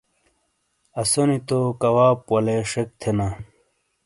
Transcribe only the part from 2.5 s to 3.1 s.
شک